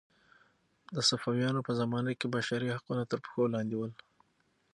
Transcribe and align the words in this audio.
د 0.95 0.97
صفویانو 1.09 1.65
په 1.67 1.71
زمانه 1.79 2.11
کې 2.19 2.27
بشري 2.35 2.67
حقونه 2.75 3.03
تر 3.11 3.17
پښو 3.23 3.43
لاندې 3.55 3.75
ول. 3.77 3.91